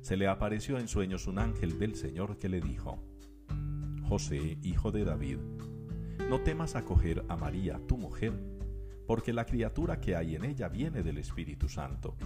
se 0.00 0.16
le 0.16 0.28
apareció 0.28 0.78
en 0.78 0.88
sueños 0.88 1.26
un 1.26 1.38
ángel 1.38 1.78
del 1.78 1.94
Señor 1.94 2.38
que 2.38 2.48
le 2.48 2.60
dijo, 2.60 3.02
José, 4.08 4.58
hijo 4.62 4.90
de 4.90 5.04
David, 5.04 5.38
no 6.28 6.40
temas 6.40 6.74
acoger 6.74 7.24
a 7.28 7.36
María, 7.36 7.80
tu 7.86 7.96
mujer, 7.96 8.32
porque 9.06 9.32
la 9.32 9.44
criatura 9.44 10.00
que 10.00 10.16
hay 10.16 10.36
en 10.36 10.44
ella 10.44 10.68
viene 10.68 11.02
del 11.02 11.18
Espíritu 11.18 11.68
Santo. 11.68 12.16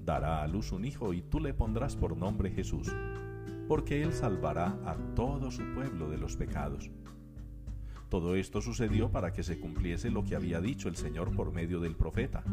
Dará 0.00 0.42
a 0.42 0.48
luz 0.48 0.72
un 0.72 0.84
hijo 0.84 1.12
y 1.12 1.22
tú 1.22 1.40
le 1.40 1.54
pondrás 1.54 1.96
por 1.96 2.16
nombre 2.16 2.50
Jesús, 2.50 2.92
porque 3.68 4.02
él 4.02 4.12
salvará 4.12 4.78
a 4.84 4.96
todo 5.14 5.50
su 5.50 5.62
pueblo 5.74 6.08
de 6.08 6.18
los 6.18 6.36
pecados. 6.36 6.90
Todo 8.08 8.36
esto 8.36 8.60
sucedió 8.60 9.10
para 9.10 9.32
que 9.32 9.42
se 9.42 9.58
cumpliese 9.58 10.10
lo 10.10 10.24
que 10.24 10.36
había 10.36 10.60
dicho 10.60 10.88
el 10.88 10.96
Señor 10.96 11.34
por 11.34 11.52
medio 11.52 11.80
del 11.80 11.96
profeta. 11.96 12.44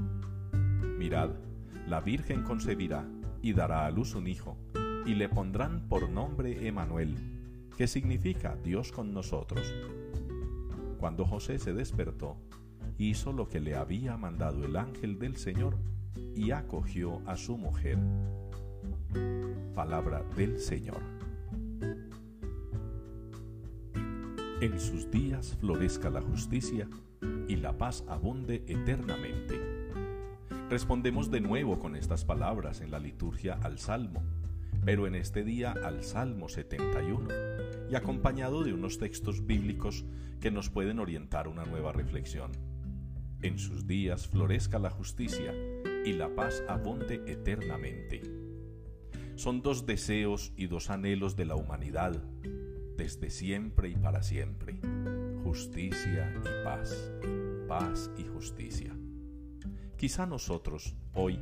Mirad, 0.98 1.32
la 1.88 2.02
Virgen 2.02 2.44
concebirá 2.44 3.06
y 3.44 3.54
dará 3.54 3.86
a 3.86 3.92
luz 3.92 4.16
un 4.16 4.26
hijo, 4.26 4.58
y 5.06 5.14
le 5.14 5.28
pondrán 5.30 5.88
por 5.90 6.10
nombre 6.10 6.66
Emanuel, 6.66 7.16
que 7.78 7.88
significa 7.88 8.56
Dios 8.64 8.92
con 8.92 9.14
nosotros. 9.14 9.72
Cuando 10.98 11.26
José 11.26 11.60
se 11.60 11.74
despertó, 11.74 12.38
hizo 12.98 13.34
lo 13.34 13.50
que 13.50 13.60
le 13.60 13.76
había 13.76 14.16
mandado 14.16 14.66
el 14.66 14.78
ángel 14.78 15.20
del 15.20 15.36
Señor 15.36 15.76
y 16.34 16.52
acogió 16.52 17.22
a 17.28 17.36
su 17.36 17.58
mujer. 17.58 18.00
Palabra 19.76 20.24
del 20.38 20.60
Señor. 20.60 21.02
En 24.62 24.80
sus 24.80 25.12
días 25.12 25.58
florezca 25.60 26.10
la 26.10 26.22
justicia 26.22 26.88
y 27.50 27.58
la 27.58 27.78
paz 27.78 28.06
abunde 28.08 28.64
eternamente. 28.68 29.83
Respondemos 30.74 31.30
de 31.30 31.40
nuevo 31.40 31.78
con 31.78 31.96
estas 31.96 32.26
palabras 32.26 32.82
en 32.82 32.90
la 32.90 32.98
liturgia 32.98 33.60
al 33.62 33.78
Salmo, 33.78 34.24
pero 34.84 35.06
en 35.06 35.14
este 35.14 35.44
día 35.44 35.72
al 35.72 36.04
Salmo 36.04 36.50
71, 36.50 37.30
y 37.92 37.94
acompañado 37.94 38.64
de 38.64 38.74
unos 38.74 38.98
textos 38.98 39.46
bíblicos 39.46 40.04
que 40.42 40.50
nos 40.50 40.72
pueden 40.72 40.98
orientar 40.98 41.48
una 41.48 41.64
nueva 41.64 41.92
reflexión. 41.92 42.54
En 43.44 43.60
sus 43.60 43.86
días 43.86 44.26
florezca 44.26 44.80
la 44.80 44.90
justicia 44.90 45.54
y 46.06 46.14
la 46.14 46.34
paz 46.34 46.64
abunde 46.68 47.22
eternamente. 47.28 48.24
Son 49.36 49.62
dos 49.62 49.86
deseos 49.86 50.54
y 50.58 50.66
dos 50.66 50.90
anhelos 50.90 51.36
de 51.36 51.46
la 51.46 51.56
humanidad, 51.56 52.20
desde 52.98 53.30
siempre 53.30 53.90
y 53.90 53.96
para 53.96 54.24
siempre. 54.24 54.80
Justicia 55.44 56.34
y 56.36 56.66
paz, 56.66 57.12
paz 57.68 58.10
y 58.18 58.24
justicia. 58.24 58.98
Quizá 59.98 60.26
nosotros, 60.26 60.96
hoy, 61.14 61.40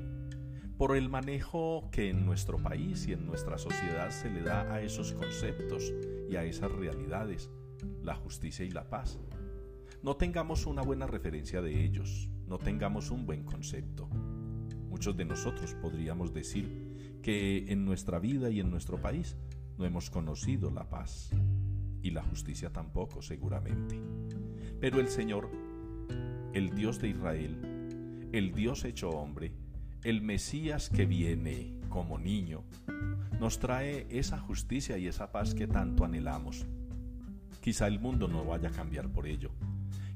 por 0.78 0.96
el 0.96 1.10
manejo 1.10 1.90
que 1.92 2.10
en 2.10 2.26
nuestro 2.26 2.58
país 2.58 3.08
y 3.08 3.14
en 3.14 3.26
nuestra 3.26 3.58
sociedad 3.58 4.10
se 4.12 4.30
le 4.30 4.42
da 4.42 4.74
a 4.74 4.82
esos 4.82 5.14
conceptos 5.14 5.94
y 6.30 6.36
a 6.36 6.44
esas 6.44 6.72
realidades, 6.72 7.50
la 8.04 8.16
justicia 8.16 8.66
y 8.66 8.72
la 8.72 8.90
paz, 8.90 9.20
no 10.04 10.16
tengamos 10.16 10.66
una 10.66 10.82
buena 10.82 11.08
referencia 11.08 11.62
de 11.62 11.84
ellos, 11.84 12.30
no 12.48 12.58
tengamos 12.58 13.12
un 13.12 13.26
buen 13.26 13.44
concepto. 13.44 14.10
Muchos 14.90 15.16
de 15.16 15.26
nosotros 15.26 15.76
podríamos 15.76 16.34
decir 16.34 17.20
que 17.22 17.72
en 17.72 17.86
nuestra 17.86 18.20
vida 18.20 18.50
y 18.50 18.60
en 18.60 18.70
nuestro 18.70 19.00
país 19.00 19.38
no 19.78 19.86
hemos 19.86 20.10
conocido 20.10 20.72
la 20.72 20.90
paz 20.90 21.32
y 22.02 22.12
la 22.12 22.24
justicia 22.24 22.72
tampoco 22.72 23.22
seguramente. 23.22 24.00
Pero 24.80 25.00
el 25.00 25.08
Señor, 25.08 25.50
el 26.54 26.72
Dios 26.76 27.00
de 27.00 27.10
Israel, 27.10 27.71
el 28.32 28.54
Dios 28.54 28.86
hecho 28.86 29.10
hombre, 29.10 29.52
el 30.04 30.22
Mesías 30.22 30.90
que 30.90 31.06
viene 31.06 31.74
como 31.90 32.18
niño, 32.18 32.64
nos 33.40 33.60
trae 33.60 34.08
esa 34.10 34.40
justicia 34.40 34.98
y 34.98 35.08
esa 35.08 35.32
paz 35.32 35.54
que 35.54 35.68
tanto 35.68 36.06
anhelamos. 36.06 36.66
Quizá 37.60 37.88
el 37.88 38.00
mundo 38.00 38.28
no 38.28 38.46
vaya 38.46 38.70
a 38.70 38.72
cambiar 38.72 39.10
por 39.10 39.28
ello. 39.28 39.52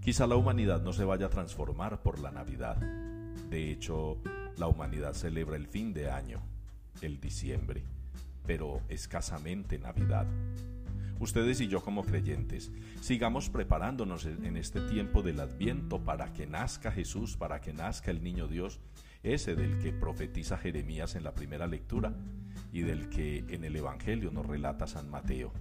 Quizá 0.02 0.28
la 0.28 0.36
humanidad 0.36 0.82
no 0.82 0.94
se 0.94 1.04
vaya 1.04 1.28
a 1.28 1.30
transformar 1.30 2.02
por 2.02 2.20
la 2.20 2.32
Navidad. 2.32 2.78
De 3.50 3.72
hecho, 3.72 4.22
la 4.58 4.68
humanidad 4.68 5.14
celebra 5.14 5.58
el 5.58 5.68
fin 5.68 5.94
de 5.94 6.10
año, 6.10 6.42
el 7.02 7.20
diciembre, 7.20 7.84
pero 8.46 8.82
escasamente 8.88 9.78
Navidad 9.78 10.28
ustedes 11.26 11.60
y 11.60 11.68
yo 11.68 11.82
como 11.82 12.04
creyentes, 12.04 12.72
sigamos 13.02 13.50
preparándonos 13.50 14.26
en 14.26 14.58
este 14.58 14.80
tiempo 14.82 15.24
del 15.24 15.40
adviento 15.40 16.04
para 16.04 16.32
que 16.32 16.46
nazca 16.46 16.92
Jesús, 16.92 17.36
para 17.36 17.62
que 17.62 17.74
nazca 17.74 18.12
el 18.12 18.24
niño 18.24 18.48
Dios, 18.48 18.80
ese 19.24 19.56
del 19.56 19.80
que 19.80 19.92
profetiza 19.92 20.58
Jeremías 20.58 21.16
en 21.16 21.24
la 21.24 21.34
primera 21.34 21.66
lectura 21.66 22.16
y 22.72 22.82
del 22.82 23.10
que 23.10 23.40
en 23.50 23.64
el 23.64 23.76
Evangelio 23.76 24.30
nos 24.30 24.46
relata 24.46 24.86
San 24.86 25.10
Mateo. 25.10 25.52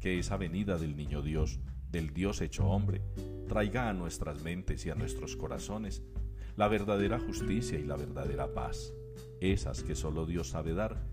Que 0.00 0.18
esa 0.18 0.36
venida 0.36 0.78
del 0.78 0.96
niño 0.96 1.22
Dios, 1.22 1.60
del 1.92 2.12
Dios 2.12 2.40
hecho 2.40 2.66
hombre, 2.66 3.02
traiga 3.48 3.88
a 3.88 3.94
nuestras 3.94 4.42
mentes 4.42 4.84
y 4.84 4.90
a 4.90 4.96
nuestros 4.96 5.36
corazones 5.36 6.02
la 6.56 6.66
verdadera 6.66 7.20
justicia 7.20 7.78
y 7.78 7.84
la 7.84 7.96
verdadera 7.96 8.52
paz, 8.52 8.92
esas 9.40 9.84
que 9.84 9.94
solo 9.94 10.26
Dios 10.26 10.50
sabe 10.50 10.74
dar 10.74 11.06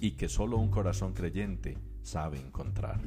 y 0.00 0.12
que 0.12 0.30
solo 0.30 0.56
un 0.56 0.70
corazón 0.70 1.12
creyente 1.12 1.76
sabe 2.04 2.38
encontrar. 2.38 3.00